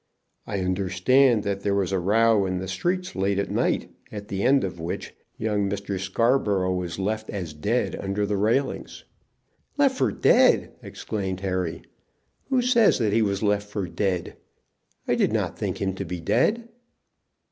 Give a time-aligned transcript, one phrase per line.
[0.47, 4.41] "I understand that there was a row in the streets late at night, at the
[4.41, 5.99] end of which young Mr.
[5.99, 9.03] Scarborough was left as dead under the railings."
[9.77, 11.83] "Left for dead!" exclaimed Harry.
[12.49, 14.37] "Who says that he was left for dead?
[15.07, 16.67] I did not think him to be dead."